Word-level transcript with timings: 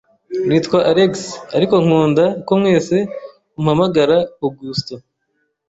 Nitwa 0.47 0.79
Alex, 0.91 1.13
ariko 1.55 1.75
nkunda 1.83 2.25
ko 2.45 2.51
mwese 2.59 2.95
umpamagara 3.57 4.17
Augusto. 4.45 4.93